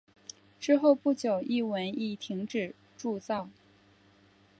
[0.59, 3.47] 之后不久一文亦停止铸造。